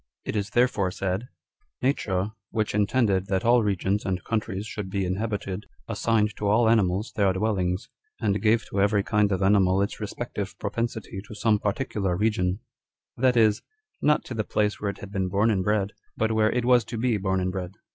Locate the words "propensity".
10.57-11.21